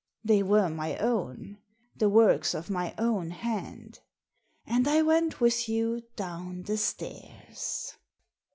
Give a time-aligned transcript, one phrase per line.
[0.23, 1.59] They were my own,
[1.95, 3.99] the works of my own hand!—
[4.65, 7.97] and I went with you down the stairs."